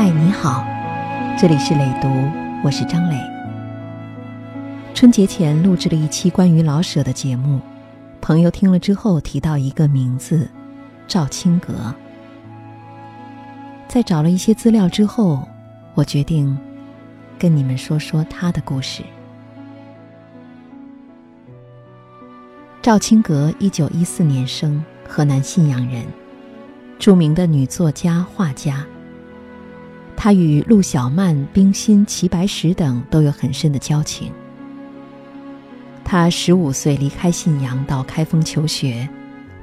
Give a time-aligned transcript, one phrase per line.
[0.00, 0.64] 嗨，你好，
[1.36, 2.08] 这里是磊读，
[2.62, 3.16] 我是张磊。
[4.94, 7.60] 春节前录制了一期关于老舍的节目，
[8.20, 10.48] 朋友听了之后提到一个名字，
[11.08, 11.92] 赵青阁。
[13.88, 15.42] 在找了一些资料之后，
[15.94, 16.56] 我决定
[17.36, 19.02] 跟你们说说他的故事。
[22.80, 26.04] 赵青阁，一九一四年生，河南信阳人，
[27.00, 28.86] 著名的女作家、画家。
[30.20, 34.32] 他与陆小曼、冰心、齐白石等都有很深的交情。
[36.04, 39.08] 他十五岁离开信阳到开封求学，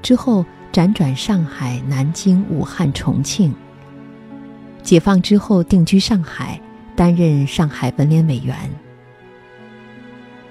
[0.01, 3.53] 之后辗转上海、南京、武汉、重庆。
[4.81, 6.57] 解放之后定居上海，
[6.95, 8.55] 担任上海文联委员。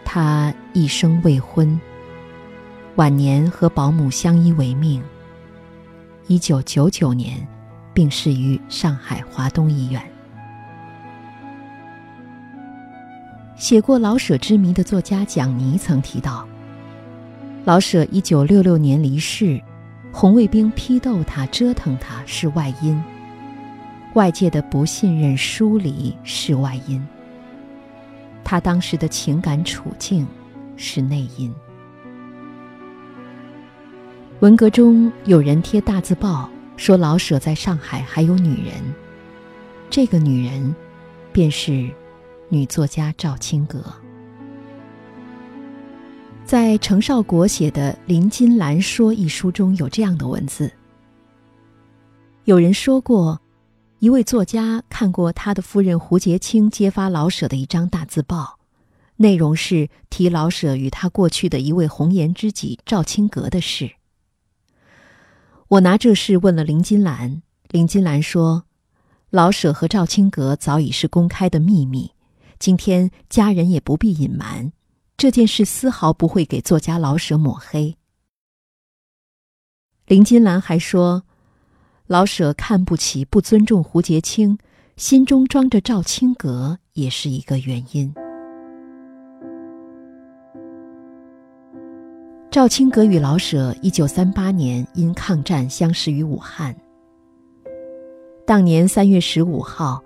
[0.05, 1.81] 他一生未婚，
[2.97, 5.03] 晚年和保姆相依为命。
[6.27, 7.54] 一九九九年。
[7.95, 10.03] 病逝于上海华东医院。
[13.57, 16.47] 写过老舍之谜的作家蒋妮曾提到，
[17.65, 19.59] 老舍一九六六年离世，
[20.13, 23.01] 红卫兵批斗他、折腾他是外因，
[24.15, 27.03] 外界的不信任、疏离是外因，
[28.43, 30.27] 他当时的情感处境
[30.77, 31.55] 是内因。
[34.41, 36.51] 文革中有人贴大字报。
[36.77, 38.75] 说老舍在上海还有女人，
[39.89, 40.75] 这个女人，
[41.33, 41.89] 便是
[42.49, 43.83] 女作家赵青阁。
[46.45, 50.71] 在程绍国写的《林金兰说》一书中有这样的文字：
[52.45, 53.41] 有人说过，
[54.01, 58.59] 一位作家看过他的夫人胡洁清揭发老舍的一张大字报，
[59.17, 63.93] 内容是提老舍与他过去的一位红颜知己赵青阁的事。
[65.75, 68.65] 我拿这事问了林金兰，林金兰说
[69.31, 72.13] ：“老舍和赵青阁早已是公开的秘密，
[72.61, 74.73] 今天家人也不必隐瞒，
[75.17, 77.97] 这件事丝毫不会给作家老舍抹黑。”
[80.07, 81.25] 林金兰还说
[82.07, 84.59] ：“老舍看不起、不尊重胡洁清，
[84.97, 88.15] 心中装着赵青阁也是一个原因。”
[92.55, 96.73] 赵青阁与老舍一九三八年因抗战相识于武汉。
[98.47, 100.01] 当年三月十五号，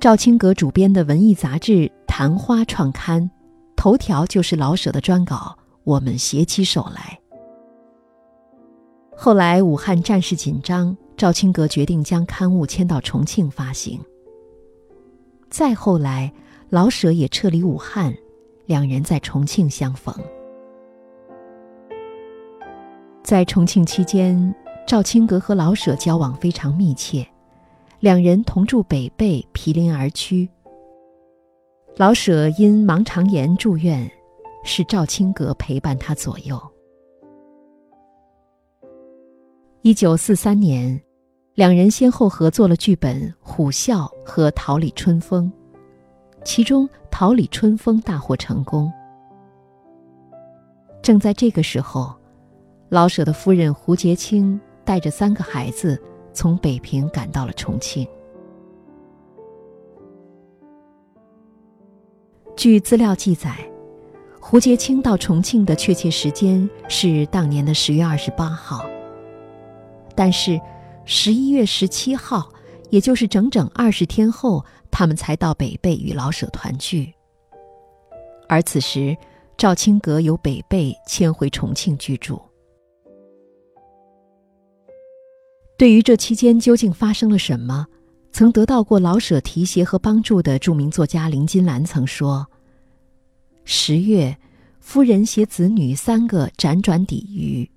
[0.00, 1.72] 赵青阁主编的文艺杂志
[2.08, 3.30] 《昙花》创刊，
[3.76, 5.56] 头条就是老舍的专稿。
[5.84, 7.16] 我们携起手来。
[9.16, 14.00] 后来武汉战事紧张，赵青阁决定将刊物迁到重庆发行。
[15.48, 16.32] 再后来，
[16.68, 18.12] 老舍也撤离武汉，
[18.66, 20.12] 两人在重庆相逢。
[23.22, 24.54] 在重庆期间，
[24.86, 27.26] 赵青阁和老舍交往非常密切，
[28.00, 30.48] 两人同住北碚，毗邻而居。
[31.96, 34.10] 老舍因盲肠炎住院，
[34.64, 36.60] 是赵青阁陪伴他左右。
[39.82, 41.00] 一九四三年，
[41.54, 45.50] 两人先后合作了剧本《虎啸》和《桃李春风》，
[46.44, 48.92] 其中《桃李春风》大获成功。
[51.00, 52.12] 正在这个时候。
[52.92, 55.98] 老舍的夫人胡洁清带着三个孩子
[56.34, 58.06] 从北平赶到了重庆。
[62.54, 63.56] 据资料记载，
[64.38, 68.84] 胡洁清到重庆的确切时间是当年的十月二十八号。
[70.14, 70.60] 但是，
[71.06, 72.46] 十一月十七号，
[72.90, 77.10] 也就是整整二十天后，他们才到北碚与老舍团聚。
[78.50, 79.16] 而此时，
[79.56, 82.38] 赵青阁由北碚迁回重庆居住。
[85.82, 87.84] 对于这期间究竟发生了什么，
[88.30, 92.46] 曾得到过老舍提携和帮助的著名作家林金兰曾说
[93.66, 94.38] ：“十月，
[94.78, 97.68] 夫人携子女三个辗转抵渝，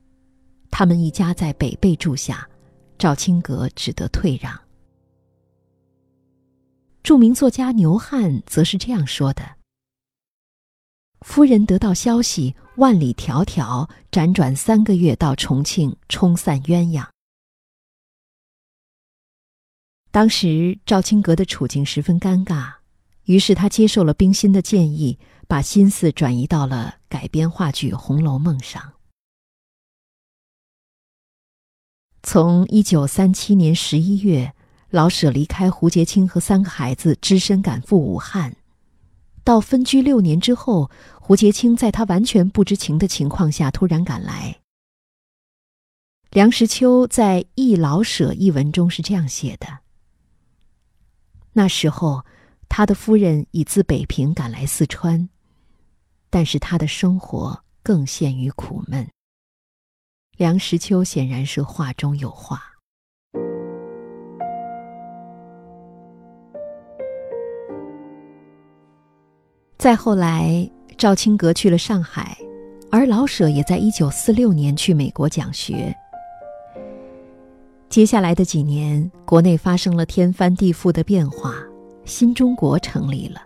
[0.70, 2.48] 他们一家在北碚住下，
[3.00, 4.54] 赵青阁只得退让。”
[7.02, 9.42] 著名作家牛汉则是这样说的
[11.26, 17.04] ：“夫人得到消息，万里迢迢辗转三个月到重庆，冲散鸳鸯。”
[20.16, 22.76] 当时赵青阁的处境十分尴尬，
[23.26, 28.94] 于是他接受了冰心的建议，把心思转移到了改编话剧《红楼梦》上。
[32.24, 34.54] 从一九三七年十一月，
[34.90, 38.56] 老舍离开胡洁清和三个孩子，只身赶赴武汉，
[39.44, 40.90] 到分居六年之后，
[41.20, 44.62] 胡洁清在他完全不知情的情况下突然赶来。
[46.32, 49.80] 梁实秋在《忆老舍》一文中是这样写的。
[51.58, 52.22] 那时候，
[52.68, 55.30] 他的夫人已自北平赶来四川，
[56.30, 59.08] 但是他的生活更陷于苦闷。
[60.36, 62.62] 梁实秋显然是话中有话。
[69.78, 72.38] 再后来，赵青阁去了上海，
[72.92, 75.96] 而老舍也在一九四六年去美国讲学。
[77.96, 81.56] 接下来的几年，国内发生了天翻地覆的变化，
[82.04, 83.42] 新中国成立了。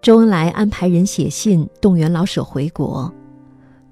[0.00, 3.12] 周恩来安排人写信动员老舍回国，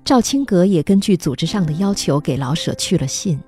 [0.03, 3.39] 赵青阁也根据组织上的要求给老舍去了信。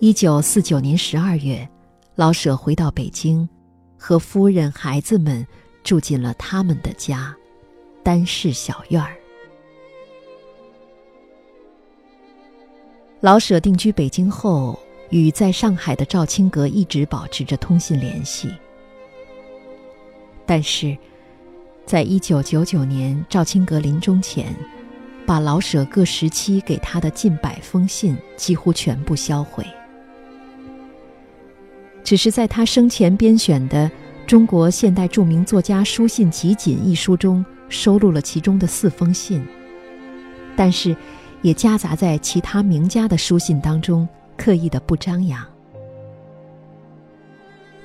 [0.00, 1.68] 一九四九年十二月，
[2.16, 3.48] 老舍回到北京，
[3.96, 5.46] 和夫人、孩子们
[5.84, 7.32] 住进了他们的家，
[8.02, 9.14] 单室小院儿。
[13.20, 14.78] 老舍定居北京后，
[15.10, 18.48] 与在上海的赵青阁一直保持着通信联系。
[20.46, 20.96] 但是，
[21.84, 24.54] 在一九九九年赵青阁临终前，
[25.26, 29.66] 把老舍各时期给他的近百封信几乎全部销毁。
[32.04, 33.86] 只是在他生前编选的
[34.28, 39.44] 《中国现代著名作家书信集锦》一书中收录了其中的四封信，
[40.54, 40.94] 但是。
[41.42, 45.46] 也夹杂在其他名家的书信当中，刻意的不张扬。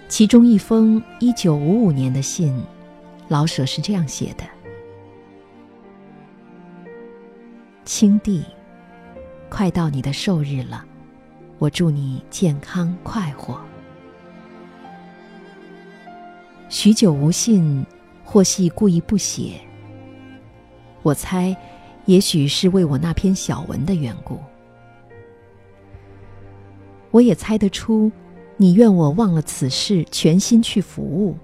[0.08, 2.60] 其中一封一九五五年的信，
[3.28, 4.44] 老舍是这样写的
[7.86, 8.44] ：“青帝，
[9.50, 10.84] 快到你的寿日了，
[11.60, 13.60] 我祝你健康快活。
[16.70, 17.86] 许久无信，
[18.24, 19.60] 或系故意不写。
[21.04, 21.56] 我猜。”
[22.06, 24.38] 也许是为我那篇小文的缘故，
[27.12, 28.12] 我也猜得出，
[28.58, 31.36] 你愿我忘了此事，全心去服务。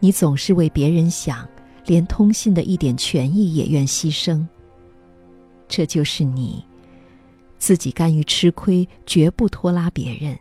[0.00, 1.48] 你总是为别人想，
[1.86, 4.46] 连通信的一点权益也愿牺牲。
[5.66, 6.62] 这就是你，
[7.58, 10.38] 自己甘于吃亏，绝不拖拉别人。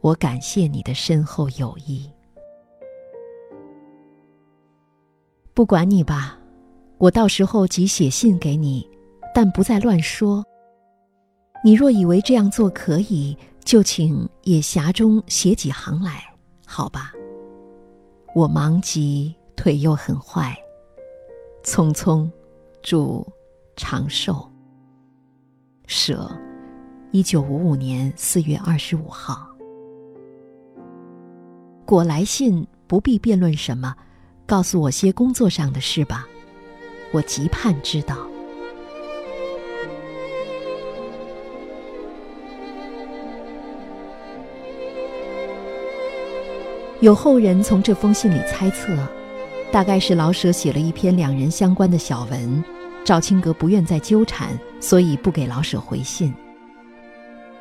[0.00, 2.08] 我感谢你的深厚友谊。
[5.52, 6.37] 不管你吧。
[6.98, 8.88] 我到时候即写信给你，
[9.32, 10.44] 但不再乱说。
[11.64, 16.24] 你若以为这样做可以，就请也匣中写几行来，
[16.66, 17.12] 好吧？
[18.34, 20.56] 我忙极，腿又很坏，
[21.64, 22.28] 匆匆，
[22.82, 23.26] 祝
[23.76, 24.48] 长寿。
[25.86, 26.30] 舍，
[27.12, 29.48] 一九五五年四月二十五号。
[31.86, 33.94] 果来信不必辩论什么，
[34.46, 36.26] 告诉我些工作上的事吧。
[37.12, 38.16] 我极盼知道。
[47.00, 48.92] 有后人从这封信里猜测，
[49.70, 52.64] 大概是老舍写了一篇两人相关的小文，
[53.04, 56.34] 赵青阁不愿再纠缠，所以不给老舍回信。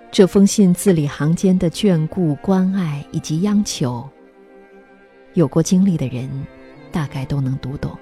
[0.10, 4.10] 这封信字里行间的眷顾、关爱以及央求，
[5.36, 6.28] 有过经历的人
[6.92, 7.96] 大概都能读懂。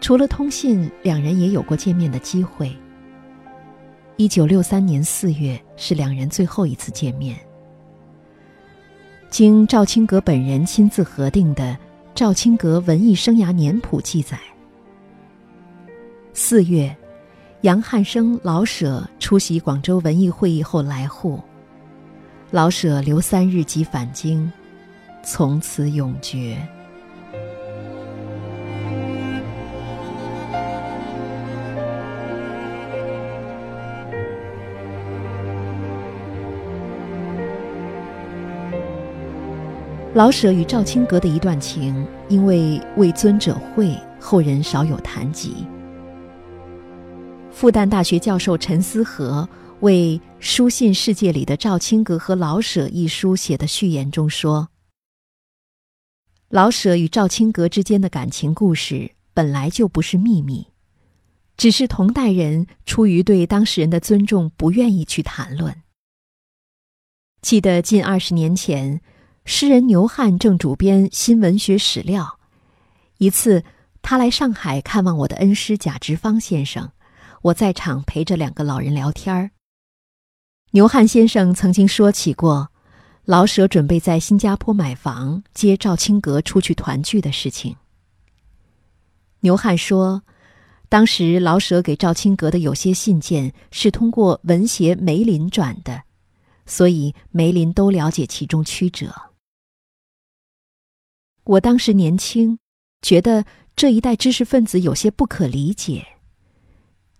[0.00, 2.74] 除了通信，两人也有过见面的机会。
[4.16, 7.36] 一九六三年四月是两人最后一次见面。
[9.28, 11.64] 经赵青阁本人亲自核定的
[12.14, 14.38] 《赵青阁文艺生涯年谱》记载，
[16.32, 16.96] 四月，
[17.62, 21.40] 杨汉生、老舍出席广州文艺会议后来沪，
[22.52, 24.50] 老舍留三日即返京，
[25.24, 26.56] 从此永绝。
[40.16, 45.54] 老舍与赵青阁的一段情，因为为尊者讳，后人少有谈及。
[47.50, 49.46] 复旦大学教授陈思和
[49.80, 54.70] 为《书信世界里的赵青阁和老舍》一书写的序言中说
[56.48, 60.68] ：“老舍与赵青阁之间的感情故事本来就不是秘密，
[61.58, 65.82] 只是同代人出于对当事人的尊重，不愿意去谈论。
[67.42, 68.98] 记得近二十年前。”
[69.48, 72.40] 诗人牛汉正主编新文学史料，
[73.18, 73.62] 一次
[74.02, 76.90] 他来上海看望我的恩师贾植芳先生，
[77.42, 79.52] 我在场陪着两个老人聊天儿。
[80.72, 82.72] 牛汉先生曾经说起过，
[83.24, 87.76] 老舍准备在新加坡买房接赵青阁出去团聚的事情。
[89.40, 90.24] 牛汉说，
[90.88, 96.02] 当时老舍给赵青阁的有些信件是通过文协梅林转的，
[96.66, 99.14] 所以梅林都了解其中曲折。
[101.46, 102.58] 我当时年轻，
[103.02, 103.44] 觉得
[103.76, 106.04] 这一代知识分子有些不可理解。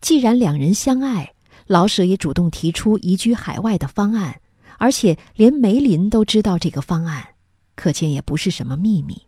[0.00, 1.33] 既然两人相爱，
[1.68, 4.40] 老舍也主动提出移居海外的方案，
[4.78, 7.35] 而且连梅林都知道这个方案，
[7.76, 9.23] 可见也不是什么秘密。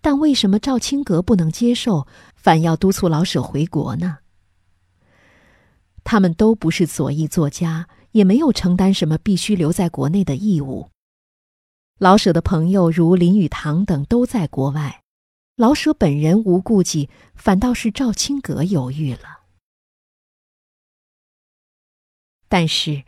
[0.00, 2.06] 但为什么赵青阁不能接受，
[2.36, 4.18] 反要督促老舍回国呢？
[6.04, 10.88] 他们都不是左翼作家，也没有承担什么必须留在国内的义务。
[11.98, 15.02] 老舍的朋友如林语堂等都在国外，
[15.56, 19.40] 老舍本人无顾忌，反倒是赵青阁犹豫了。
[22.48, 23.04] 但是，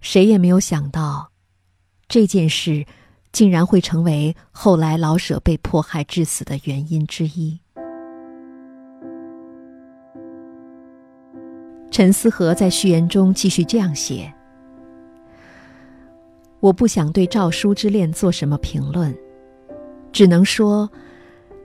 [0.00, 1.32] 谁也没有想到，
[2.08, 2.86] 这件事。
[3.30, 7.60] 竟然会成为后来老舍被迫害致死的原因之一。
[11.90, 14.32] 陈思和在序言中继续这样写
[16.60, 19.16] ：“我不想对赵书之恋做什么评论，
[20.12, 20.90] 只能说，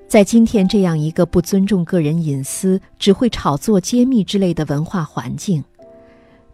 [0.08, 5.64] 在今天这样一个不尊重个人隐私、只会炒作揭秘之类的文化环境。”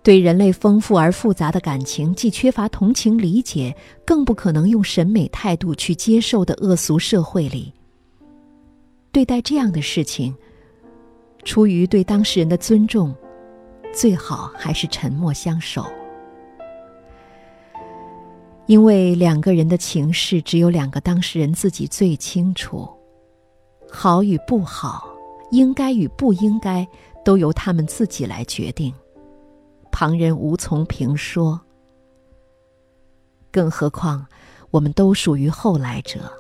[0.02, 7.74] 对人类丰富而复杂的感情既缺乏同情理解，更不可能用审美态度去接受的恶俗社会里，
[9.12, 10.34] 对待这样的事情，
[11.44, 13.14] 出于对当事人的尊重，
[13.94, 15.86] 最好还是沉默相守。
[18.70, 22.88] 因为两个人的情事，只有两个当事人自己最清楚，
[23.90, 25.10] 好与不好，
[25.50, 26.88] 应该与不应该，
[27.26, 28.94] 都由他们自己来决定。
[29.92, 31.60] 旁人无从评说，
[33.52, 34.24] 更何况
[34.70, 36.32] 我们都属于后来者，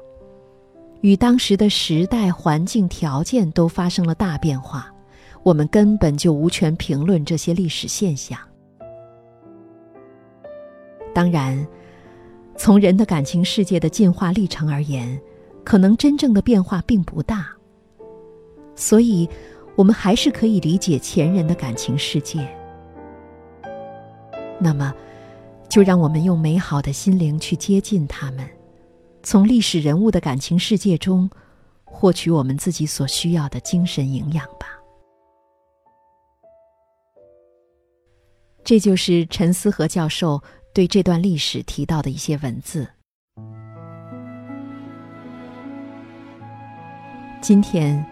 [1.02, 4.94] 与当时的时代环境条件都发生了大变化，
[5.42, 8.38] 我们根本就无权评论这些历史现象。
[11.12, 11.68] 当然，
[12.60, 15.18] 从人的感情世界的进化历程而言，
[15.64, 17.48] 可能真正的变化并不大，
[18.76, 19.28] 所以
[19.78, 22.46] 我们还是可以理解前人的感情世界。
[24.60, 24.94] 那么，
[25.70, 28.46] 就让我们用美好的心灵去接近他们，
[29.24, 31.30] 从历史人物的感情世界中，
[31.86, 34.68] 获取我们自己所需要的精神营养吧。
[38.66, 42.88] 这就是陈思和教授对这段历史提到的一些文字。
[47.42, 48.06] 今天，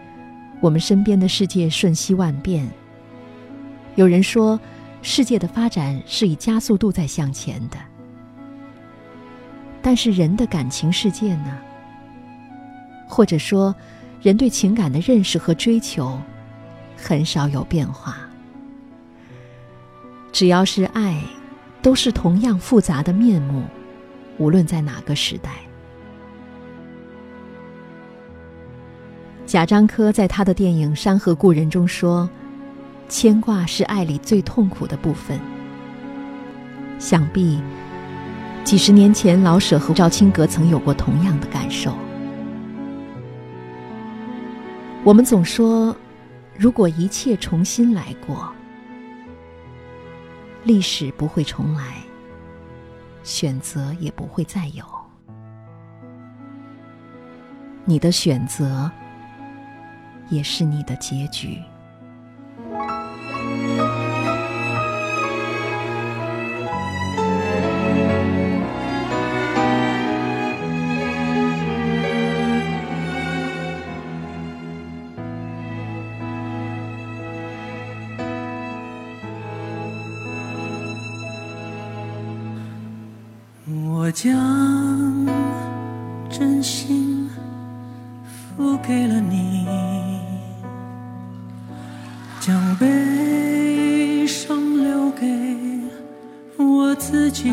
[0.60, 2.68] 我们身边的世界瞬息万变，
[3.94, 4.58] 有人说。
[5.00, 7.78] 世界的发展是以加速度在向前的，
[9.80, 11.56] 但是人的感情世界呢？
[13.08, 13.72] 或者说，
[14.20, 16.20] 人对情感的认识和追求，
[16.96, 18.16] 很少有变化。
[20.32, 21.22] 只要是爱，
[21.88, 23.62] 都是同样复杂的面目，
[24.36, 25.52] 无论在哪个时代。
[29.46, 32.28] 贾樟柯在他的电影《山河故人》中说。
[33.08, 35.40] 牵挂是爱里最痛苦的部分。
[36.98, 37.58] 想必
[38.64, 41.96] 几十年前，老舍和赵青阁曾有过同样的感受。
[45.04, 45.96] 我们总说，
[46.54, 48.52] 如果一切重新来过，
[50.68, 51.94] 历史不会重来，
[53.22, 54.84] 选择也不会再有。
[57.86, 58.90] 你的选择，
[60.28, 61.58] 也是你的结局。
[84.20, 84.34] 将
[86.28, 87.30] 真心
[88.56, 89.64] 付给了你，
[92.40, 95.24] 将悲伤留给
[96.56, 97.52] 我自己，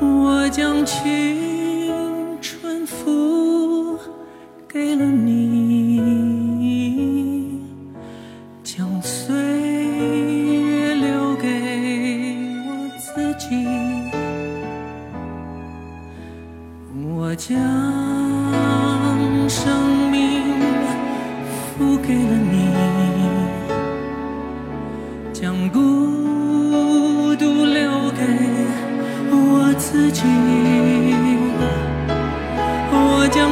[0.00, 1.49] 我将去。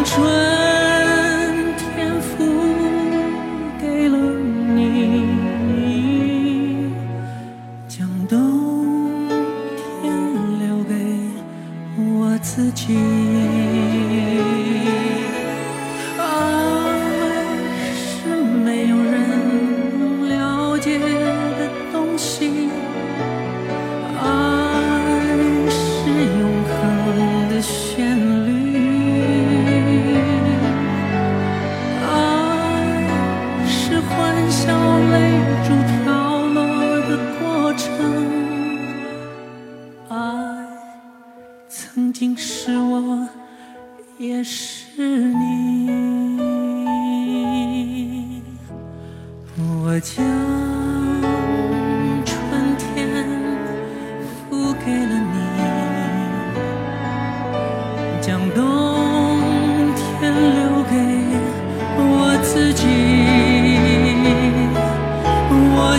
[0.09, 0.48] 春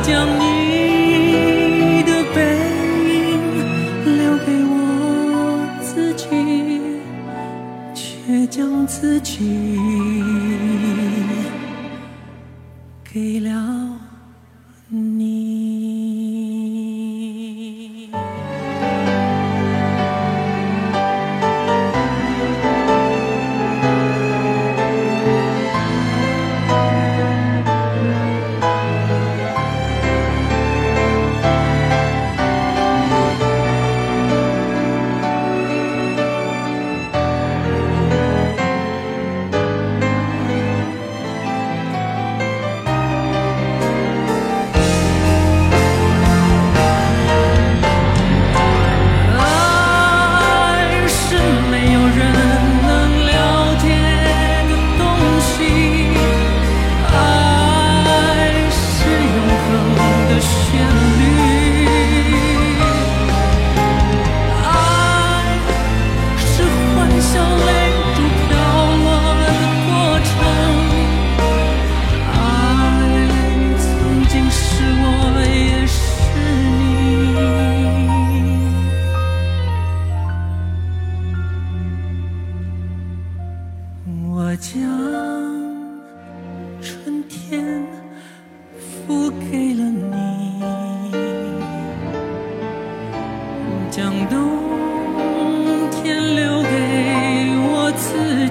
[0.10, 0.49] 将你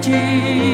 [0.09, 0.68] Jesus.